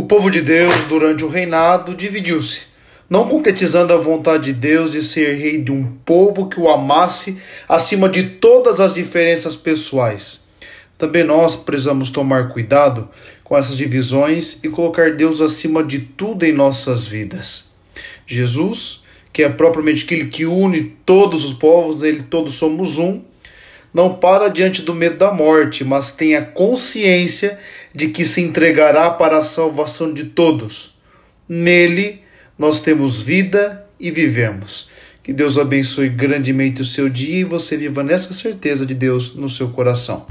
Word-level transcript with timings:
O 0.00 0.04
povo 0.04 0.30
de 0.30 0.40
Deus, 0.40 0.74
durante 0.88 1.26
o 1.26 1.28
reinado, 1.28 1.94
dividiu-se, 1.94 2.68
não 3.06 3.28
concretizando 3.28 3.92
a 3.92 3.98
vontade 3.98 4.44
de 4.44 4.54
Deus 4.54 4.92
de 4.92 5.02
ser 5.02 5.34
rei 5.34 5.58
de 5.58 5.70
um 5.70 5.84
povo 6.06 6.48
que 6.48 6.58
o 6.58 6.70
amasse 6.70 7.36
acima 7.68 8.08
de 8.08 8.22
todas 8.22 8.80
as 8.80 8.94
diferenças 8.94 9.56
pessoais. 9.56 10.44
Também 10.96 11.22
nós 11.22 11.54
precisamos 11.54 12.08
tomar 12.08 12.48
cuidado 12.48 13.10
com 13.44 13.58
essas 13.58 13.76
divisões 13.76 14.58
e 14.64 14.70
colocar 14.70 15.12
Deus 15.16 15.38
acima 15.42 15.84
de 15.84 15.98
tudo 15.98 16.46
em 16.46 16.52
nossas 16.54 17.04
vidas. 17.06 17.68
Jesus, 18.26 19.02
que 19.30 19.42
é 19.42 19.50
propriamente 19.50 20.04
aquele 20.04 20.28
que 20.28 20.46
une 20.46 20.96
todos 21.04 21.44
os 21.44 21.52
povos, 21.52 22.00
nele 22.00 22.22
todos 22.22 22.54
somos 22.54 22.96
um, 22.96 23.20
não 23.92 24.14
para 24.14 24.48
diante 24.48 24.82
do 24.82 24.94
medo 24.94 25.16
da 25.16 25.32
morte, 25.32 25.84
mas 25.84 26.12
tem 26.12 26.36
a 26.36 26.42
consciência 26.42 27.58
de 27.94 28.08
que 28.08 28.24
se 28.24 28.40
entregará 28.40 29.10
para 29.10 29.38
a 29.38 29.42
salvação 29.42 30.12
de 30.12 30.24
todos. 30.24 30.98
Nele 31.48 32.22
nós 32.58 32.80
temos 32.80 33.20
vida 33.20 33.84
e 33.98 34.10
vivemos. 34.10 34.88
Que 35.22 35.32
Deus 35.32 35.58
abençoe 35.58 36.08
grandemente 36.08 36.80
o 36.80 36.84
seu 36.84 37.08
dia 37.08 37.40
e 37.40 37.44
você 37.44 37.76
viva 37.76 38.02
nessa 38.02 38.32
certeza 38.32 38.86
de 38.86 38.94
Deus 38.94 39.34
no 39.34 39.48
seu 39.48 39.70
coração. 39.70 40.26